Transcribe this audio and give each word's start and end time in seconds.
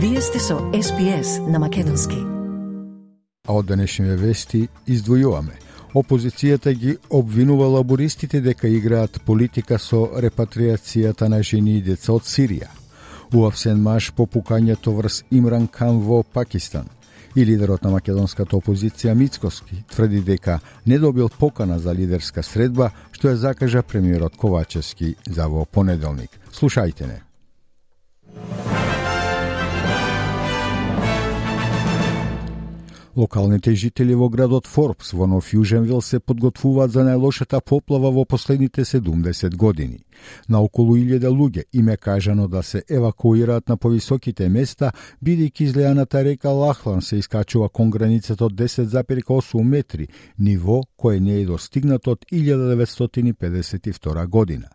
Вие 0.00 0.20
сте 0.20 0.38
со 0.38 0.58
СПС 0.82 1.38
на 1.48 1.58
Македонски. 1.58 2.16
А 3.48 3.52
од 3.52 3.66
денешните 3.66 4.14
вести 4.14 4.60
издвојуваме. 4.86 5.56
Опозицијата 5.90 6.70
ги 6.70 6.94
обвинува 7.10 7.66
лабористите 7.66 8.40
дека 8.40 8.70
играат 8.70 9.18
политика 9.26 9.78
со 9.78 10.04
репатриацијата 10.22 11.26
на 11.26 11.42
жени 11.42 11.78
и 11.78 11.82
деца 11.82 12.12
од 12.14 12.22
Сирија. 12.22 12.70
Уавсен 13.34 13.82
Маш 13.82 14.12
по 14.14 14.26
пукањето 14.26 14.94
врз 14.94 15.24
Имран 15.30 15.66
Кан 15.66 15.98
во 15.98 16.22
Пакистан 16.22 16.86
и 17.34 17.44
лидерот 17.44 17.82
на 17.82 17.90
македонската 17.90 18.56
опозиција 18.56 19.14
Мицкоски 19.14 19.82
тврди 19.90 20.20
дека 20.20 20.60
не 20.86 20.98
добил 20.98 21.28
покана 21.28 21.78
за 21.78 21.94
лидерска 21.94 22.42
средба, 22.42 22.92
што 23.10 23.34
ја 23.34 23.34
закажа 23.34 23.82
премиерот 23.82 24.36
Ковачевски 24.36 25.16
за 25.26 25.48
во 25.48 25.66
понеделник. 25.66 26.30
Слушајте 26.52 27.06
не. 27.06 27.27
Локалните 33.18 33.74
жители 33.74 34.14
во 34.14 34.28
градот 34.30 34.68
Форбс 34.70 35.08
во 35.12 35.26
Нов 35.26 35.48
Јуженвил 35.50 35.98
се 36.06 36.20
подготвуваат 36.22 36.92
за 36.94 37.02
најлошата 37.02 37.58
поплава 37.66 38.12
во 38.14 38.22
последните 38.24 38.84
70 38.84 39.56
години. 39.56 40.04
На 40.48 40.60
околу 40.62 40.94
1000 40.94 41.26
луѓе 41.26 41.64
им 41.72 41.88
е 41.88 41.96
кажано 41.96 42.46
да 42.48 42.62
се 42.62 42.84
евакуираат 42.88 43.68
на 43.68 43.76
повисоките 43.76 44.48
места, 44.48 44.92
бидејќи 45.18 45.66
излејаната 45.66 46.22
река 46.22 46.54
Лахлан 46.54 47.02
се 47.02 47.18
искачува 47.18 47.68
кон 47.68 47.90
границата 47.90 48.44
од 48.44 48.54
10,8 48.54 49.64
метри, 49.64 50.06
ниво 50.38 50.84
кое 50.96 51.18
не 51.20 51.40
е 51.40 51.46
достигнато 51.46 52.10
од 52.10 52.24
1952 52.32 54.26
година. 54.26 54.68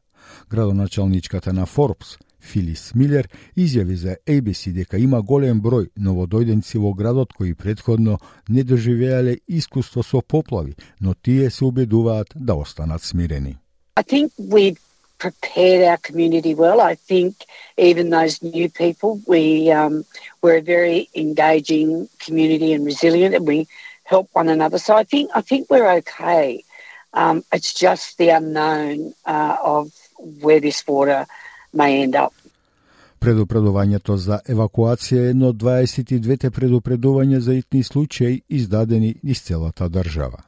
Градоначалничката 0.49 1.53
на 1.53 1.65
Форбс, 1.65 2.17
Филис 2.43 2.91
Милер 2.95 3.27
изјави 3.57 3.95
за 3.95 4.15
ABC 4.27 4.73
дека 4.76 4.98
има 4.98 5.21
голем 5.21 5.62
број 5.63 5.90
новодојденци 5.98 6.77
во 6.84 6.93
градот 6.93 7.34
кои 7.34 7.54
предходно 7.54 8.20
не 8.49 8.63
доживеале 8.63 9.37
искуство 9.48 10.04
со 10.04 10.21
поплави, 10.21 10.76
но 11.01 11.13
тие 11.13 11.49
се 11.49 11.65
убедуваат 11.65 12.34
да 12.35 12.55
останат 12.55 13.03
смирени. 13.03 13.57
I 13.95 14.03
think 14.03 14.31
we 14.37 14.76
prepared 15.20 15.81
our 15.91 15.98
community 15.98 16.53
well. 16.55 16.81
I 16.81 16.95
think 16.95 17.34
even 17.77 18.09
those 18.09 18.41
new 18.41 18.68
people, 18.70 19.21
we 19.27 19.71
um, 19.71 20.03
we're 20.41 20.57
a 20.57 20.62
very 20.75 21.09
engaging 21.15 22.09
community 22.25 22.73
and 22.73 22.85
resilient, 22.85 23.35
and 23.35 23.48
we 23.48 23.68
help 24.03 24.27
one 24.34 24.49
another. 24.49 24.79
So 24.79 24.96
I 24.96 25.05
think 25.12 25.31
I 25.34 25.41
think 25.41 25.70
we're 25.70 25.91
okay. 25.99 26.63
Um, 27.13 27.43
it's 27.53 27.73
just 27.73 28.18
the 28.18 28.29
unknown 28.29 29.13
uh, 29.25 29.55
of 29.75 29.91
where 30.41 30.59
this 30.59 30.85
water 30.87 31.25
may 31.74 32.04
end 32.04 32.16
up. 32.16 32.34
Предупредувањето 33.20 34.18
за 34.18 34.40
евакуација 34.48 35.27
е 35.27 35.29
едно 35.32 35.54
од 35.54 35.55
22 35.55 36.49
предупредувања 36.49 37.40
за 37.40 37.54
итни 37.54 37.84
случаи 37.84 38.41
издадени 38.49 39.15
из 39.24 39.41
целата 39.41 39.90
држава. 39.90 40.43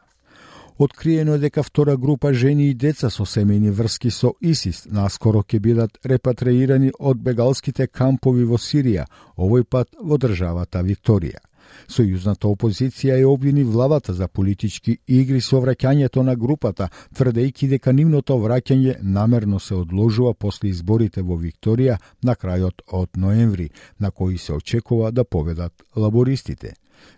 Откриено 0.77 1.33
е 1.33 1.37
дека 1.37 1.63
втора 1.63 1.97
група 1.97 2.33
жени 2.33 2.67
и 2.69 2.73
деца 2.73 3.09
со 3.09 3.23
семејни 3.23 3.71
врски 3.71 4.11
со 4.11 4.33
ИСИС 4.41 4.85
наскоро 4.91 5.43
ќе 5.43 5.59
бидат 5.59 5.97
репатриирани 6.03 6.91
од 6.99 7.17
бегалските 7.17 7.87
кампови 7.87 8.43
во 8.43 8.59
Сирија, 8.59 9.05
овој 9.37 9.63
пат 9.63 9.95
во 10.01 10.17
државата 10.17 10.83
Викторија. 10.83 11.39
Сојузната 11.87 12.47
опозиција 12.47 13.17
ја 13.19 13.27
обвини 13.27 13.63
владата 13.63 14.13
за 14.13 14.27
политички 14.27 14.97
игри 15.07 15.41
со 15.41 15.61
враќањето 15.61 16.23
на 16.23 16.35
групата, 16.35 16.89
тврдејќи 17.15 17.69
дека 17.75 17.91
нивното 17.91 18.37
враќање 18.37 18.97
намерно 19.01 19.59
се 19.59 19.75
одложува 19.75 20.33
после 20.33 20.69
изборите 20.69 21.21
во 21.21 21.37
Викторија 21.37 21.97
на 22.23 22.35
крајот 22.35 22.81
од 22.87 23.09
ноември, 23.17 23.69
на 23.99 24.11
кои 24.11 24.37
се 24.37 24.53
очекува 24.53 25.11
да 25.11 25.23
победат 25.23 25.83
лабористите. 25.95 26.73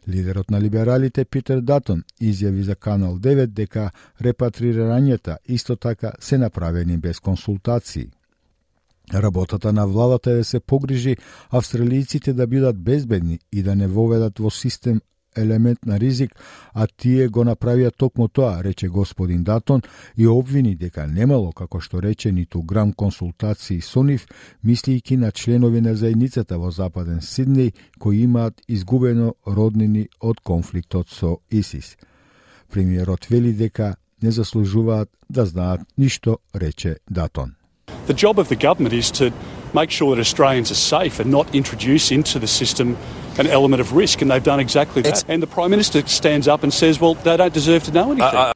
Лидерот 0.08 0.52
на 0.52 0.62
либералите 0.62 1.26
Питер 1.26 1.62
Датон 1.62 2.04
изјави 2.22 2.62
за 2.62 2.76
Канал 2.76 3.18
9 3.20 3.46
дека 3.46 3.92
репатрирањата 4.22 5.38
исто 5.46 5.76
така 5.76 6.12
се 6.20 6.38
направени 6.38 6.98
без 6.98 7.20
консултации. 7.20 8.10
Работата 9.14 9.74
на 9.74 9.88
владата 9.88 10.32
е 10.32 10.36
да 10.36 10.44
се 10.44 10.60
погрижи 10.60 11.18
австралијците 11.52 12.34
да 12.34 12.48
бидат 12.48 12.78
безбедни 12.78 13.40
и 13.52 13.64
да 13.64 13.76
не 13.76 13.88
воведат 13.88 14.40
во 14.40 14.50
систем 14.52 15.02
елемент 15.38 15.86
на 15.86 16.00
ризик, 16.00 16.32
а 16.74 16.88
тие 16.88 17.28
го 17.30 17.44
направија 17.46 17.92
токму 17.96 18.28
тоа, 18.28 18.64
рече 18.64 18.90
господин 18.90 19.44
Датон 19.44 19.82
и 20.18 20.28
обвини 20.28 20.76
дека 20.76 21.08
немало, 21.08 21.52
како 21.52 21.80
што 21.80 22.02
рече, 22.02 22.32
ниту 22.32 22.62
грам 22.62 22.94
консултации 22.94 23.82
со 23.82 24.04
нив, 24.04 24.26
мислијќи 24.66 25.18
на 25.18 25.32
членови 25.32 25.82
на 25.82 25.96
заедницата 25.96 26.58
во 26.58 26.72
Западен 26.72 27.22
Сиднеј 27.22 27.74
кои 28.00 28.24
имаат 28.24 28.62
изгубено 28.68 29.36
роднини 29.46 30.08
од 30.20 30.42
конфликтот 30.42 31.10
со 31.10 31.38
ИСИС. 31.52 31.96
Премиерот 32.72 33.30
вели 33.30 33.54
дека 33.54 33.96
не 34.22 34.32
заслужуваат 34.32 35.10
да 35.30 35.46
знаат 35.46 35.82
ништо, 35.98 36.40
рече 36.54 36.98
Датон. 37.10 37.57
The 38.08 38.14
job 38.14 38.40
of 38.40 38.48
the 38.50 38.56
government 38.56 38.94
is 38.94 39.12
to 39.12 39.32
make 39.74 39.92
sure 39.92 40.16
that 40.16 40.22
Australians 40.22 40.72
are 40.72 40.76
safe 40.76 41.20
and 41.20 41.30
not 41.30 41.54
introduce 41.54 42.10
into 42.12 42.40
the 42.40 42.48
system 42.48 42.98
an 43.38 43.48
element 43.48 43.82
of 43.82 43.94
risk, 43.94 44.22
and 44.22 44.32
they've 44.32 44.44
done 44.44 44.60
exactly 44.60 45.02
that. 45.04 45.26
and 45.28 45.44
the 45.44 45.48
Prime 45.48 45.70
Minister 45.70 46.06
stands 46.08 46.48
up 46.48 46.64
and 46.64 46.74
says, 46.74 47.00
well, 47.00 47.14
they 47.16 47.38
don't 47.38 47.54
deserve 47.54 47.84
to 47.84 47.92
know 47.92 48.12
anything. 48.12 48.54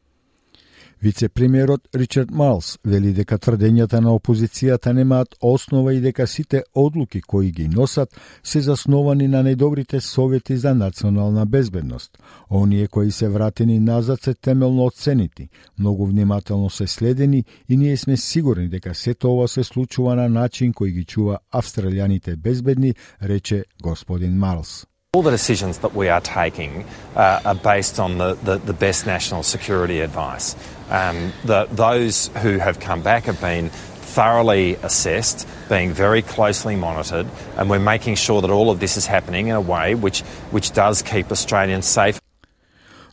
Вице-премиерот 1.02 1.82
Ричард 1.96 2.32
Малс 2.32 2.78
вели 2.86 3.10
дека 3.18 3.40
тврдењата 3.42 4.00
на 4.06 4.12
опозицијата 4.14 4.92
немаат 4.94 5.34
основа 5.42 5.96
и 5.96 6.02
дека 6.02 6.28
сите 6.28 6.62
одлуки 6.76 7.22
кои 7.22 7.50
ги 7.52 7.68
носат 7.68 8.20
се 8.44 8.62
засновани 8.62 9.28
на 9.28 9.44
недобрите 9.44 10.00
совети 10.00 10.58
за 10.58 10.76
национална 10.76 11.46
безбедност. 11.46 12.18
Оние 12.52 12.88
кои 12.88 13.12
се 13.12 13.30
вратени 13.30 13.80
назад 13.80 14.22
се 14.22 14.34
темелно 14.34 14.86
оценити, 14.86 15.50
многу 15.80 16.06
внимателно 16.06 16.70
се 16.70 16.88
следени 16.88 17.46
и 17.70 17.78
ние 17.78 17.98
сме 17.98 18.18
сигурни 18.18 18.70
дека 18.70 18.96
сето 18.96 19.34
ова 19.34 19.48
се 19.48 19.64
случува 19.64 20.16
на 20.16 20.30
начин 20.30 20.74
кој 20.74 20.94
ги 20.94 21.06
чува 21.06 21.40
австралијаните 21.54 22.36
безбедни, 22.36 22.94
рече 23.22 23.66
господин 23.84 24.38
Малс. 24.38 24.91
All 25.14 25.24
the 25.24 25.32
decisions 25.32 25.80
that 25.80 25.94
we 25.94 26.08
are 26.08 26.22
taking 26.22 26.86
uh, 27.18 27.42
are 27.44 27.56
based 27.56 28.00
on 28.00 28.18
the, 28.18 28.36
the, 28.36 28.60
the, 28.60 28.72
best 28.72 29.06
national 29.06 29.44
security 29.44 30.00
advice. 30.00 30.56
Um, 30.90 31.34
the, 31.44 31.66
those 31.66 32.30
who 32.38 32.60
have 32.60 32.80
come 32.80 33.02
back 33.02 33.26
have 33.26 33.42
been 33.42 33.72
thoroughly 34.16 34.76
assessed, 34.76 35.46
being 35.68 35.92
very 35.92 36.22
closely 36.22 36.78
monitored, 36.78 37.28
and 37.58 37.70
we're 37.70 37.80
making 37.94 38.16
sure 38.16 38.40
that 38.40 38.50
all 38.50 38.72
of 38.72 38.80
this 38.80 38.96
is 38.96 39.06
happening 39.06 39.48
in 39.48 39.56
a 39.56 39.60
way 39.60 39.96
which, 39.96 40.22
which 40.52 40.72
does 40.72 41.02
keep 41.02 41.30
Australians 41.30 41.88
safe. 41.88 42.22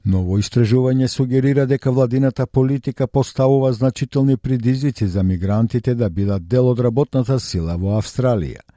Ново 0.04 0.38
истражување 0.38 1.06
сугерира 1.06 1.66
дека 1.66 1.90
владината 1.90 2.46
политика 2.46 3.08
поставува 3.08 3.72
значителни 3.72 4.36
предизвици 4.36 5.06
за 5.06 5.22
мигрантите 5.22 5.94
да 5.94 6.10
бидат 6.10 6.48
дел 6.48 6.70
од 6.70 6.78
работната 6.80 7.40
сила 7.40 7.76
во 7.76 7.98
Австралија. 7.98 8.67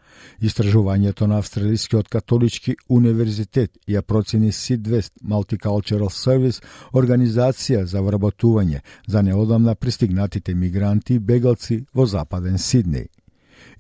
Истражувањето 0.42 1.28
на 1.28 1.38
Австралискиот 1.38 2.09
католички 2.09 2.76
универзитет 2.90 3.78
ја 3.88 4.02
процени 4.02 4.52
Сидвест 4.52 5.14
Multicultural 5.24 6.09
Service, 6.09 6.62
организација 6.94 7.84
за 7.84 8.02
вработување 8.02 8.82
за 9.08 9.22
неодамна 9.22 9.76
пристигнатите 9.76 10.56
мигранти 10.56 11.14
и 11.14 11.20
бегалци 11.20 11.86
во 11.94 12.06
западен 12.06 12.58
Сиднеј. 12.58 13.08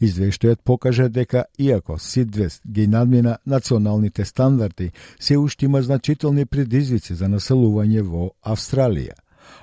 Извештајот 0.01 0.61
покажа 0.63 1.09
дека, 1.09 1.45
иако 1.59 1.97
Сидвест 1.99 2.61
ги 2.67 2.87
надмина 2.87 3.37
националните 3.45 4.25
стандарди, 4.25 4.91
се 5.19 5.37
уште 5.37 5.65
има 5.65 5.81
значителни 5.81 6.45
предизвици 6.45 7.13
за 7.15 7.29
населување 7.29 8.01
во 8.01 8.31
Австралија. 8.45 9.13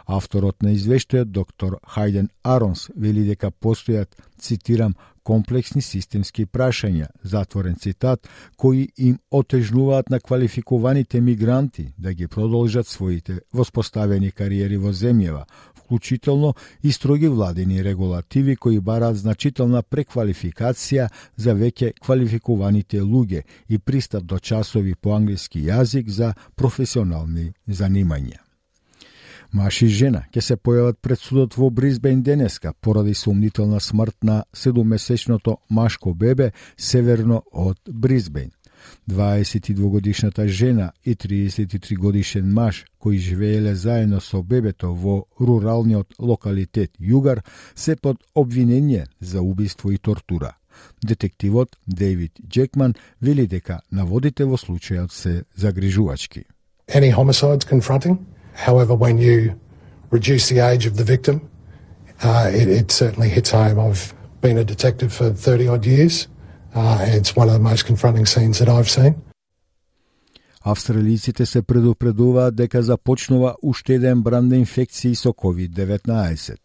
Авторот 0.07 0.63
на 0.63 0.73
извештајот, 0.77 1.33
доктор 1.33 1.79
Хајден 1.95 2.29
Аронс, 2.43 2.89
вели 2.97 3.25
дека 3.27 3.51
постојат, 3.51 4.15
цитирам, 4.39 4.95
комплексни 5.29 5.83
системски 5.85 6.47
прашања, 6.47 7.11
затворен 7.23 7.77
цитат, 7.77 8.29
кои 8.57 8.89
им 8.97 9.19
отежнуваат 9.31 10.11
на 10.11 10.21
квалификуваните 10.21 11.21
мигранти 11.21 11.93
да 11.99 12.15
ги 12.15 12.29
продолжат 12.29 12.89
своите 12.89 13.41
воспоставени 13.53 14.31
кариери 14.31 14.81
во 14.81 14.93
земјава, 14.93 15.45
вклучително 15.77 16.55
и 16.83 16.93
строги 16.93 17.29
владени 17.29 17.85
регулативи 17.85 18.57
кои 18.57 18.81
бараат 18.81 19.21
значителна 19.21 19.83
преквалификација 19.83 21.09
за 21.37 21.55
веќе 21.55 21.93
квалификуваните 22.01 23.01
луѓе 23.01 23.45
и 23.69 23.79
пристап 23.79 24.25
до 24.25 24.39
часови 24.39 24.95
по 24.95 25.17
англиски 25.17 25.65
јазик 25.69 26.09
за 26.09 26.35
професионални 26.57 27.53
занимања. 27.69 28.48
Маш 29.53 29.83
и 29.83 29.89
жена 29.89 30.27
ќе 30.33 30.43
се 30.45 30.57
појават 30.57 30.99
пред 31.01 31.21
судот 31.21 31.57
во 31.57 31.71
Бризбен 31.71 32.23
денеска 32.23 32.75
поради 32.81 33.15
сумнителна 33.15 33.81
смрт 33.81 34.17
на 34.23 34.45
седумесечното 34.53 35.57
машко 35.71 36.15
бебе 36.15 36.53
северно 36.77 37.43
од 37.53 37.79
Бризбен. 37.89 38.51
22 39.09 39.89
годишната 39.89 40.49
жена 40.49 40.93
и 41.05 41.15
33 41.15 41.97
годишен 41.97 42.53
маж 42.53 42.85
кои 42.99 43.19
живееле 43.19 43.75
заедно 43.75 44.21
со 44.21 44.43
бебето 44.43 44.95
во 44.95 45.25
руралниот 45.41 46.15
локалитет 46.19 46.91
Југар 47.01 47.43
се 47.75 47.97
под 47.97 48.17
обвинение 48.35 49.07
за 49.21 49.43
убиство 49.43 49.91
и 49.91 49.99
тортура. 49.99 50.57
Детективот 51.03 51.77
Дейвид 51.87 52.33
Джекман 52.49 52.95
вели 53.21 53.47
дека 53.47 53.81
наводите 53.91 54.45
во 54.45 54.57
случајот 54.57 55.13
се 55.13 55.45
загрижувачки. 55.57 56.45
Any 56.89 57.13
homicides 57.13 57.65
confronting. 57.65 58.38
However, 58.59 58.93
when 58.93 59.19
you 59.19 59.59
reduce 60.11 60.49
the 60.49 60.59
age 60.59 60.85
of 60.85 60.97
the 60.97 61.05
victim, 61.05 61.49
uh, 62.25 62.51
it, 62.53 62.69
it 62.69 62.91
certainly 62.91 63.29
hits 63.29 63.53
home. 63.53 63.79
I've 63.79 64.13
been 64.41 64.59
a 64.59 64.65
detective 64.65 65.13
for 65.13 65.31
30 65.31 65.69
odd 65.69 65.87
years. 65.87 66.27
Uh, 66.75 66.99
it's 67.03 67.37
one 67.37 67.47
of 67.47 67.55
the 67.55 67.61
most 67.61 67.87
confronting 67.87 68.27
scenes 68.27 68.59
that 68.59 68.69
I've 68.69 68.91
seen. 68.91 69.23
Австралиците 70.69 71.47
се 71.47 71.63
предупредуваат 71.63 72.57
дека 72.57 72.83
започнува 72.83 73.55
уште 73.63 73.95
еден 73.95 74.23
бран 74.23 74.49
на 74.49 74.57
инфекции 74.57 75.15
со 75.17 75.33
COVID-19. 75.33 76.57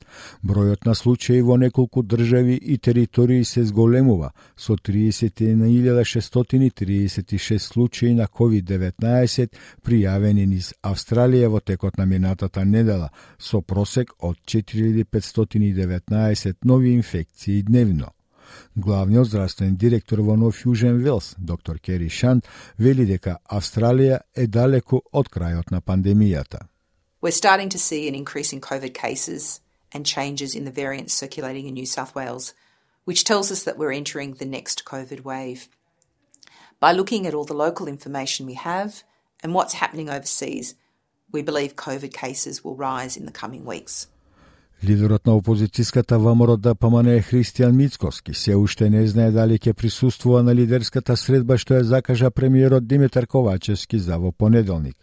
Бројот 0.43 0.85
на 0.85 0.95
случаи 0.95 1.41
во 1.41 1.57
неколку 1.57 2.03
држави 2.03 2.55
и 2.55 2.77
територии 2.77 3.45
се 3.45 3.63
зголемува, 3.63 4.31
со 4.57 4.75
31.636 4.75 7.57
случаи 7.57 8.13
на 8.13 8.27
COVID-19 8.27 9.47
пријавени 9.87 10.45
низ 10.51 10.73
Австралија 10.83 11.47
во 11.47 11.59
текот 11.59 11.97
на 11.97 12.05
минатата 12.05 12.65
недела, 12.65 13.09
со 13.39 13.61
просек 13.61 14.11
од 14.19 14.37
4519 14.45 16.55
нови 16.65 16.93
инфекции 16.93 17.63
дневно. 17.63 18.11
Главниот 18.78 19.26
здравствен 19.26 19.76
директор 19.76 20.20
во 20.20 20.36
Нов 20.36 20.64
Јужен 20.64 21.00
Велс, 21.02 21.34
доктор 21.38 21.78
Кери 21.80 22.08
Шант, 22.08 22.46
вели 22.78 23.04
дека 23.06 23.38
Австралија 23.50 24.20
е 24.36 24.46
далеку 24.46 25.00
од 25.12 25.28
крајот 25.28 25.72
на 25.72 25.80
пандемијата. 25.80 26.68
We're 27.20 27.32
starting 27.32 27.70
to 27.70 27.78
see 27.78 28.06
an 28.06 28.14
increase 28.14 28.52
in 28.52 28.60
COVID 28.60 28.94
cases 28.94 29.60
and 29.92 30.06
changes 30.06 30.54
in 30.54 30.64
the 30.64 30.70
variants 30.70 31.12
circulating 31.12 31.66
in 31.66 31.74
New 31.74 31.86
South 31.86 32.14
Wales, 32.14 32.54
which 33.04 33.24
tells 33.24 33.50
us 33.50 33.64
that 33.64 33.78
we're 33.78 33.90
entering 33.90 34.34
the 34.34 34.46
next 34.46 34.84
COVID 34.84 35.24
wave. 35.24 35.68
By 36.78 36.92
looking 36.92 37.26
at 37.26 37.34
all 37.34 37.44
the 37.44 37.54
local 37.54 37.88
information 37.88 38.46
we 38.46 38.54
have 38.54 39.02
and 39.42 39.54
what's 39.54 39.80
happening 39.82 40.08
overseas, 40.08 40.76
we 41.32 41.42
believe 41.42 41.74
COVID 41.74 42.12
cases 42.12 42.62
will 42.62 42.76
rise 42.76 43.16
in 43.16 43.26
the 43.26 43.32
coming 43.32 43.64
weeks. 43.64 44.06
Лидерот 44.83 45.25
на 45.25 45.33
опозицијската 45.37 46.17
ВМРО 46.17 46.57
да 46.57 46.73
ДПМН 46.73 47.07
е 47.07 47.21
Христијан 47.21 47.71
Мицковски. 47.71 48.33
се 48.33 48.55
уште 48.55 48.89
не 48.89 49.07
знае 49.07 49.31
дали 49.31 49.57
ќе 49.57 49.73
присуствува 49.73 50.43
на 50.43 50.55
лидерската 50.55 51.15
средба 51.17 51.57
што 51.57 51.73
ја 51.73 51.81
закажа 51.81 52.31
премиерот 52.31 52.87
Димитар 52.87 53.27
Ковачевски 53.27 53.99
за 53.99 54.17
во 54.17 54.31
понеделник. 54.31 54.95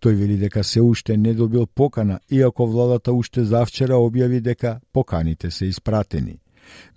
Тој 0.00 0.14
вели 0.14 0.36
дека 0.36 0.64
се 0.64 0.80
уште 0.80 1.16
не 1.16 1.34
добил 1.34 1.66
покана, 1.66 2.20
иако 2.30 2.66
владата 2.66 3.12
уште 3.12 3.44
завчера 3.44 3.94
објави 3.94 4.40
дека 4.40 4.80
поканите 4.92 5.50
се 5.50 5.66
испратени. 5.66 6.43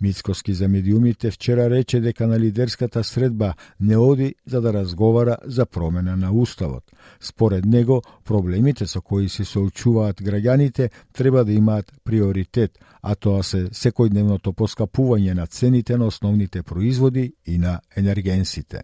Мицкоски 0.00 0.54
за 0.54 0.68
медиумите 0.68 1.30
вчера 1.30 1.70
рече 1.70 2.00
дека 2.00 2.26
на 2.26 2.40
лидерската 2.40 3.04
средба 3.04 3.54
не 3.80 3.96
оди 3.96 4.34
за 4.46 4.60
да 4.60 4.72
разговара 4.72 5.36
за 5.44 5.66
промена 5.66 6.16
на 6.16 6.32
уставот. 6.32 6.84
Според 7.20 7.64
него, 7.64 8.02
проблемите 8.24 8.86
со 8.86 9.00
кои 9.00 9.28
се 9.28 9.44
соочуваат 9.44 10.22
граѓаните 10.22 10.90
треба 11.12 11.44
да 11.44 11.52
имаат 11.52 11.92
приоритет, 12.04 12.78
а 13.02 13.14
тоа 13.14 13.42
се 13.42 13.68
секојдневното 13.72 14.52
поскапување 14.52 15.34
на 15.34 15.46
цените 15.46 15.96
на 15.96 16.06
основните 16.06 16.62
производи 16.62 17.32
и 17.46 17.58
на 17.58 17.80
енергенсите. 17.96 18.82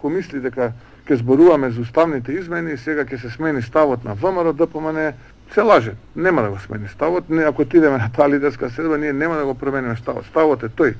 Ко 0.00 0.08
мисли 0.08 0.40
дека 0.40 0.72
ќе 1.04 1.18
зборуваме 1.20 1.70
за 1.70 1.80
уставните 1.80 2.32
измени, 2.32 2.76
сега 2.78 3.04
ќе 3.04 3.18
се 3.20 3.30
смени 3.30 3.62
ставот 3.62 4.04
на 4.04 4.14
ВМРО 4.14 4.52
ДПМН, 4.56 5.12
се 5.54 5.60
лаже. 5.60 5.92
Нема 6.16 6.42
да 6.42 6.50
го 6.50 6.58
смени 6.58 6.88
ставот. 6.88 7.30
Не, 7.30 7.42
ако 7.42 7.64
ти 7.64 7.76
идеме 7.76 7.98
на 7.98 8.10
таа 8.12 8.28
лидерска 8.30 8.70
седба, 8.70 8.98
ние 8.98 9.12
нема 9.12 9.36
да 9.36 9.44
го 9.44 9.54
промениме 9.54 9.96
ставот. 9.96 10.26
Ставот 10.26 10.62
е 10.62 10.68
тој. 10.68 10.94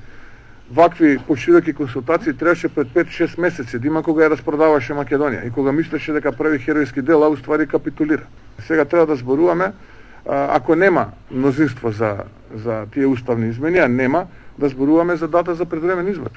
Вакви 0.70 1.18
пошироки 1.18 1.72
консултации 1.72 2.32
требаше 2.32 2.68
пред 2.68 2.88
5-6 2.88 3.40
месеци, 3.40 3.78
да 3.78 3.86
има 3.86 4.02
кога 4.02 4.22
ја 4.22 4.36
распродаваше 4.36 4.94
Македонија 4.94 5.46
и 5.46 5.50
кога 5.50 5.72
мислеше 5.72 6.12
дека 6.12 6.32
прави 6.32 6.62
херојски 6.62 7.02
дел, 7.02 7.24
а 7.24 7.28
уствари 7.28 7.66
капитулира. 7.66 8.22
Сега 8.66 8.84
треба 8.84 9.06
да 9.06 9.16
зборуваме, 9.16 9.72
ако 10.26 10.76
нема 10.76 11.10
мнозинство 11.30 11.90
за, 11.90 12.16
за 12.54 12.86
тие 12.94 13.06
уставни 13.06 13.48
измени, 13.48 13.78
а 13.78 13.88
нема, 13.88 14.26
да 14.58 14.68
зборуваме 14.68 15.16
за 15.16 15.28
дата 15.28 15.54
за 15.54 15.66
предвремен 15.66 16.08
избор. 16.08 16.30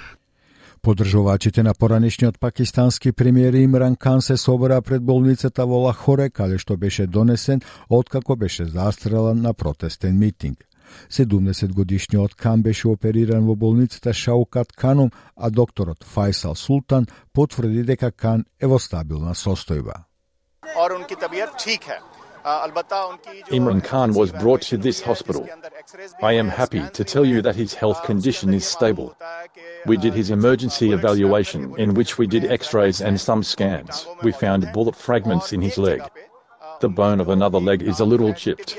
Подржувачите 0.83 1.63
на 1.63 1.73
поранешниот 1.73 2.39
пакистански 2.39 3.11
премиер 3.11 3.53
Имран 3.53 3.95
Кан 3.95 4.21
се 4.21 4.37
собраа 4.37 4.81
пред 4.81 5.03
болницата 5.03 5.65
во 5.65 5.79
Лахоре, 5.79 6.27
каде 6.29 6.57
што 6.59 6.75
беше 6.77 7.07
донесен 7.07 7.61
откако 7.89 8.35
беше 8.35 8.65
застрелан 8.65 9.41
на 9.41 9.53
протестен 9.53 10.19
митинг. 10.19 10.67
70 11.09 11.73
годишниот 11.73 12.35
Кан 12.35 12.61
беше 12.61 12.87
опериран 12.87 13.45
во 13.47 13.55
болницата 13.55 14.13
Шаукат 14.13 14.73
Канум, 14.73 15.11
а 15.37 15.49
докторот 15.49 16.03
Файсал 16.03 16.55
Султан 16.55 17.07
потврди 17.33 17.83
дека 17.83 18.11
Кан 18.11 18.43
е 18.59 18.67
во 18.67 18.79
стабилна 18.79 19.31
состојба. 19.31 20.03
Imran 22.43 23.83
Khan 23.83 24.13
was 24.13 24.31
brought 24.31 24.61
to 24.63 24.77
this 24.77 25.01
hospital. 25.01 25.47
I 26.21 26.33
am 26.33 26.49
happy 26.49 26.81
to 26.93 27.03
tell 27.03 27.25
you 27.25 27.41
that 27.41 27.55
his 27.55 27.73
health 27.73 28.03
condition 28.03 28.53
is 28.53 28.65
stable. 28.65 29.15
We 29.85 29.97
did 29.97 30.13
his 30.13 30.29
emergency 30.29 30.91
evaluation, 30.91 31.73
in 31.77 31.93
which 31.93 32.17
we 32.17 32.27
did 32.27 32.45
x 32.45 32.73
rays 32.73 33.01
and 33.01 33.19
some 33.19 33.43
scans. 33.43 34.05
We 34.23 34.31
found 34.31 34.71
bullet 34.73 34.95
fragments 34.95 35.53
in 35.53 35.61
his 35.61 35.77
leg. 35.77 36.01
The 36.81 36.89
bone 36.89 37.21
of 37.21 37.29
another 37.29 37.59
leg 37.59 37.81
is 37.81 37.99
a 37.99 38.05
little 38.05 38.33
chipped. 38.33 38.77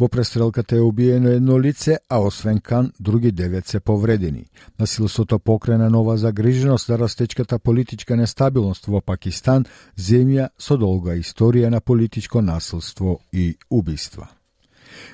Во 0.00 0.08
престрелката 0.08 0.76
е 0.76 0.80
убиено 0.80 1.28
едно 1.28 1.60
лице, 1.60 1.98
а 2.08 2.18
освен 2.18 2.60
Кан, 2.60 2.92
други 3.00 3.32
девет 3.32 3.66
се 3.66 3.80
повредени. 3.80 4.44
Насилството 4.78 5.38
покрена 5.38 5.90
нова 5.90 6.16
загриженост 6.16 6.86
за 6.86 6.98
растечката 6.98 7.58
политичка 7.58 8.16
нестабилност 8.16 8.86
во 8.86 9.04
Пакистан, 9.04 9.68
земја 10.00 10.48
со 10.56 10.80
долга 10.80 11.20
историја 11.20 11.68
на 11.68 11.80
политичко 11.80 12.40
насилство 12.40 13.20
и 13.32 13.56
убиства. 13.70 14.39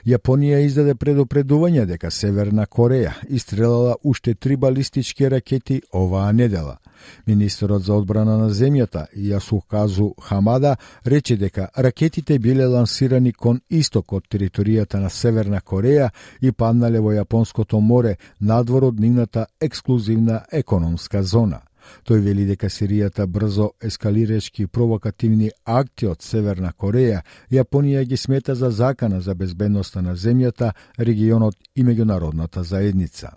Јапонија 0.07 0.63
издаде 0.67 0.95
предупредување 0.95 1.87
дека 1.87 2.11
Северна 2.11 2.67
Кореја 2.67 3.13
истрелала 3.29 3.97
уште 4.05 4.35
три 4.35 4.57
балистички 4.57 5.31
ракети 5.31 5.83
оваа 5.93 6.33
недела. 6.33 6.79
Министерот 7.27 7.83
за 7.83 7.95
одбрана 7.95 8.37
на 8.39 8.49
земјата 8.51 9.07
Јасуказу 9.17 10.13
Хамада 10.23 10.77
рече 11.05 11.37
дека 11.37 11.69
ракетите 11.77 12.39
биле 12.39 12.67
лансирани 12.67 13.33
кон 13.33 13.61
исток 13.71 14.13
од 14.13 14.25
територијата 14.31 15.01
на 15.01 15.11
Северна 15.11 15.61
Кореја 15.61 16.11
и 16.41 16.53
паднале 16.53 17.01
во 17.01 17.13
Јапонското 17.13 17.81
море 17.81 18.17
надвор 18.41 18.85
од 18.85 19.01
нивната 19.01 19.47
ексклузивна 19.61 20.45
економска 20.53 21.23
зона. 21.23 21.61
Тој 22.05 22.21
вели 22.21 22.45
дека 22.47 22.67
серијата 22.67 23.27
брзо 23.27 23.71
ескалирачки 23.83 24.67
провокативни 24.67 25.51
акти 25.65 26.07
од 26.07 26.23
Северна 26.23 26.73
Кореја, 26.73 27.21
Јапонија 27.51 28.05
ги 28.05 28.17
смета 28.17 28.55
за 28.55 28.71
закана 28.71 29.21
за 29.21 29.35
безбедноста 29.35 30.03
на 30.03 30.17
земјата, 30.17 30.73
регионот 30.99 31.57
и 31.75 31.85
меѓународната 31.85 32.61
заедница. 32.61 33.37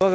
As 0.00 0.14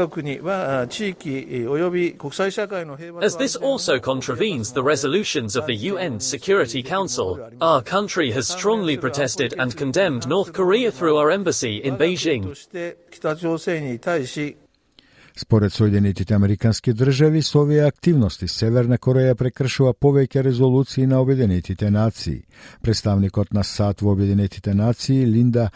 this 3.35 3.55
also 3.57 3.99
contravenes 3.99 4.71
the 4.71 4.81
resolutions 4.81 5.57
of 5.57 5.65
the 5.65 5.75
UN 5.91 6.21
Security 6.21 6.81
Council, 6.81 7.49
our 7.59 7.81
country 7.81 8.31
has 8.31 8.47
strongly 8.47 8.95
protested 8.95 9.55
and 9.59 9.75
condemned 9.75 10.25
North 10.25 10.53
Korea 10.53 10.89
through 10.89 11.17
our 11.17 11.31
embassy 11.31 11.83
in 11.83 11.97
Beijing. 11.97 12.55
Според 15.35 15.73
Соединетите 15.73 16.33
Американски 16.33 16.93
држави, 16.93 17.41
со 17.41 17.61
овие 17.61 17.87
активности 17.87 18.47
Северна 18.47 18.99
Кореја 19.01 19.33
прекршува 19.35 19.93
повеќе 19.93 20.43
резолуции 20.45 21.07
на 21.09 21.21
Обединетите 21.21 21.89
нации. 21.89 22.43
Представникот 22.81 23.53
на 23.53 23.63
САД 23.63 24.01
во 24.01 24.13
Обединетите 24.13 24.73
нации, 24.73 25.25
Линда 25.25 25.71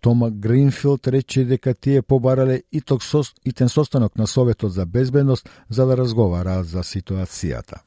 Тома 0.00 0.30
Гринфилд 0.30 1.08
рече 1.08 1.44
дека 1.44 1.74
тие 1.74 2.02
побарале 2.02 2.62
и, 2.72 2.80
токсос, 2.80 3.34
и 3.44 3.52
тен 3.52 3.68
состанок 3.68 4.16
на 4.16 4.26
Советот 4.26 4.72
за 4.72 4.86
безбедност 4.86 5.48
за 5.68 5.86
да 5.86 5.96
разговараат 5.96 6.66
за 6.66 6.82
ситуацијата. 6.82 7.84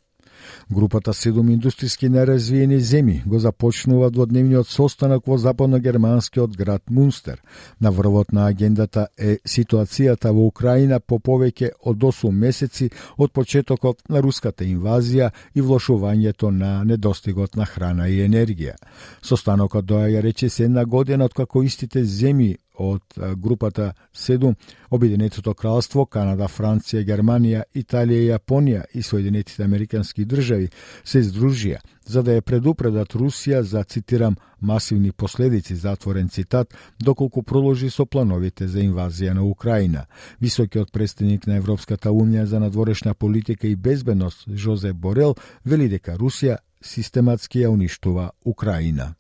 Групата 0.72 1.14
Седум 1.14 1.50
индустријски 1.50 2.10
неразвиени 2.10 2.80
земи 2.80 3.24
го 3.26 3.40
започнува 3.40 4.10
дводневниот 4.10 4.68
состанок 4.68 5.28
во 5.28 5.38
западногерманскиот 5.38 6.58
град 6.58 6.82
Мунстер. 6.90 7.42
На 7.82 7.92
врвот 7.92 8.32
на 8.32 8.48
агендата 8.48 9.08
е 9.18 9.38
ситуацијата 9.48 10.32
во 10.32 10.48
Украина 10.48 11.00
по 11.00 11.20
повеќе 11.20 11.72
од 11.82 11.98
8 11.98 12.32
месеци 12.32 12.90
од 13.18 13.32
почетокот 13.32 14.10
на 14.10 14.22
руската 14.22 14.66
инвазија 14.66 15.32
и 15.56 15.62
влошувањето 15.62 16.52
на 16.52 16.84
недостигот 16.84 17.56
на 17.56 17.66
храна 17.66 18.08
и 18.08 18.22
енергија. 18.26 18.76
Состанокот 19.22 19.86
доаѓа 19.86 20.22
рече 20.22 20.50
се 20.50 20.66
една 20.66 20.86
година 20.86 21.26
од 21.26 21.34
како 21.34 21.64
истите 21.64 22.04
земи 22.04 22.56
од 22.78 23.04
групата 23.36 23.94
7, 24.14 24.56
Обединетото 24.90 25.54
кралство, 25.54 26.06
Канада, 26.06 26.48
Франција, 26.48 27.04
Германија, 27.04 27.64
Италија, 27.76 28.38
Јапонија 28.38 28.84
и 28.94 29.04
Соединетите 29.04 29.64
Американски 29.64 30.26
држави 30.26 30.70
се 31.04 31.20
издружија 31.20 31.80
за 32.06 32.24
да 32.24 32.36
ја 32.38 32.42
предупредат 32.42 33.16
Русија 33.18 33.62
за, 33.62 33.84
цитирам, 33.84 34.36
масивни 34.62 35.12
последици, 35.12 35.76
затворен 35.76 36.30
цитат, 36.30 36.74
доколку 37.00 37.44
проложи 37.44 37.90
со 37.90 38.06
плановите 38.06 38.68
за 38.68 38.80
инвазија 38.80 39.34
на 39.34 39.44
Украина. 39.44 40.06
Високиот 40.42 40.92
представник 40.92 41.48
на 41.48 41.58
Европската 41.58 42.10
Унија 42.10 42.44
за 42.44 42.60
надворешна 42.60 43.14
политика 43.14 43.68
и 43.68 43.76
безбедност 43.76 44.50
Жозе 44.50 44.94
Борел 44.94 45.36
вели 45.66 45.90
дека 45.90 46.18
Русија 46.18 46.58
систематски 46.82 47.60
ја 47.60 47.70
уништува 47.70 48.32
Украина. 48.46 49.16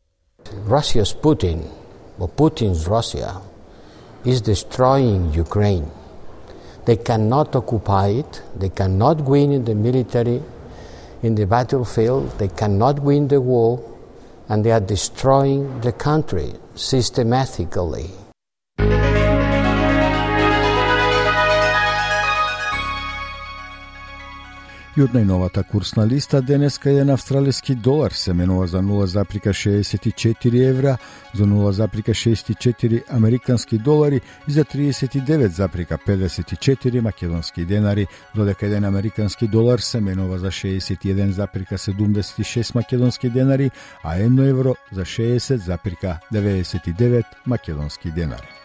Russia's 0.69 1.13
Putin, 1.23 1.84
or 2.19 2.29
Putin's 2.29 2.87
Russia, 2.87 3.41
is 4.23 4.41
destroying 4.41 5.33
Ukraine. 5.33 5.89
They 6.85 6.97
cannot 6.97 7.55
occupy 7.55 8.07
it, 8.07 8.41
they 8.55 8.69
cannot 8.69 9.21
win 9.21 9.51
in 9.51 9.65
the 9.65 9.75
military, 9.75 10.41
in 11.21 11.35
the 11.35 11.45
battlefield, 11.45 12.37
they 12.37 12.47
cannot 12.47 12.99
win 12.99 13.27
the 13.27 13.41
war, 13.41 13.83
and 14.47 14.63
they 14.63 14.71
are 14.71 14.79
destroying 14.79 15.81
the 15.81 15.91
country 15.91 16.53
systematically. 16.75 18.11
И 24.95 25.03
од 25.03 25.11
најновата 25.11 25.59
курсна 25.67 26.05
листа 26.07 26.39
денеска 26.41 26.89
еден 26.89 27.09
австралиски 27.11 27.75
долар 27.75 28.11
се 28.15 28.33
менува 28.33 28.67
за 28.67 28.79
0,64 28.79 30.69
евра, 30.69 30.97
за 31.35 31.43
0,64 31.43 33.03
американски 33.11 33.77
долари 33.77 34.21
и 34.47 34.51
за 34.51 34.65
39,54 34.65 37.01
македонски 37.01 37.65
денари, 37.65 38.07
додека 38.35 38.65
еден 38.65 38.85
американски 38.85 39.47
долар 39.47 39.79
се 39.79 40.01
менува 40.01 40.37
за 40.37 40.47
61,76 40.47 42.75
македонски 42.75 43.29
денари, 43.29 43.71
а 44.03 44.15
едно 44.15 44.43
евро 44.43 44.75
за 44.91 45.01
60,99 45.01 47.23
македонски 47.45 48.11
денари. 48.11 48.64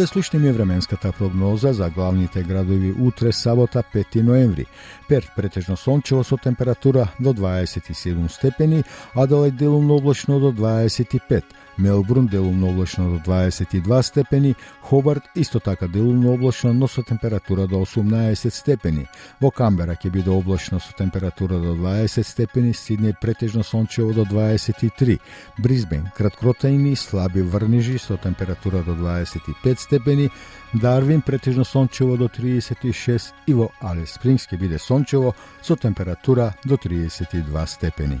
Да 0.00 0.06
слушнеме 0.06 0.52
временската 0.52 1.12
прогноза 1.12 1.72
за 1.72 1.90
главните 1.90 2.42
градови 2.42 2.94
утре 3.00 3.32
сабота 3.32 3.82
5 3.94 4.22
ноември. 4.22 4.66
Перт 5.08 5.28
претежно 5.36 5.76
сончево 5.76 6.24
со 6.24 6.36
температура 6.36 7.08
до 7.20 7.34
27 7.34 8.28
степени, 8.28 8.84
Аделајд 9.14 9.50
делумно 9.50 9.94
облачно 9.94 10.40
до 10.40 10.52
25, 10.52 11.42
Мелбурн 11.80 12.26
делумно 12.26 12.68
облачно 12.68 13.10
до 13.10 13.18
22 13.24 14.02
степени, 14.02 14.54
Хобарт 14.82 15.22
исто 15.34 15.60
така 15.60 15.88
делумно 15.88 16.32
облачно, 16.32 16.72
но 16.72 16.88
со 16.88 17.02
температура 17.02 17.66
до 17.66 17.80
18 17.80 18.54
степени. 18.54 19.06
Во 19.40 19.50
Камбера 19.50 19.96
ќе 19.96 20.10
биде 20.10 20.30
облачно 20.30 20.78
со 20.78 20.92
температура 20.92 21.58
до 21.58 21.74
20 21.74 22.26
степени, 22.26 22.72
Сиднеј 22.72 23.14
претежно 23.20 23.62
сончево 23.62 24.12
до 24.12 24.24
23, 24.24 25.18
Бризбен 25.58 26.10
краткротајни 26.18 26.94
слаби 26.96 27.40
врнижи 27.42 27.98
со 27.98 28.16
температура 28.16 28.82
до 28.82 28.94
25 28.94 29.80
степени, 29.80 30.30
Дарвин 30.74 31.22
претежно 31.22 31.64
сончево 31.64 32.16
до 32.16 32.28
36 32.28 33.32
и 33.46 33.54
во 33.54 33.70
Алис 33.80 34.12
Спрингс 34.20 34.46
ќе 34.52 34.58
биде 34.58 34.78
сончево 34.78 35.34
со 35.62 35.76
температура 35.76 36.54
до 36.64 36.76
32 36.76 37.66
степени. 37.66 38.20